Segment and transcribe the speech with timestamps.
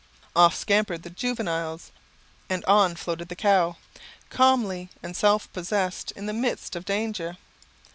[0.35, 1.91] Off scampered the juveniles;
[2.49, 3.77] and on floated the cow,
[4.31, 7.37] calm and self possessed in the midst of danger.